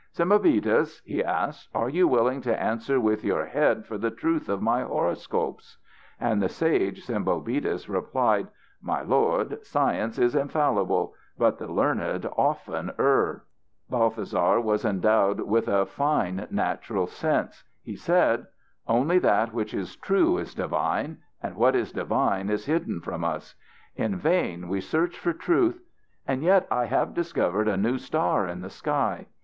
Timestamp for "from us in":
23.01-24.15